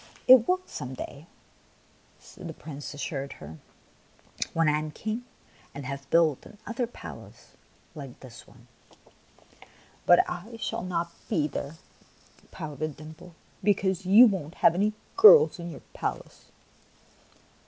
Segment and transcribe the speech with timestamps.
[0.27, 1.27] "It will some day,"
[2.35, 3.59] the Prince assured her,
[4.51, 5.25] "when I am King
[5.75, 7.51] and have built another palace
[7.93, 8.67] like this one.""
[10.07, 11.75] But I shall not be there,"
[12.49, 16.45] pouted Dimples, "because you won't have any girls in your palace."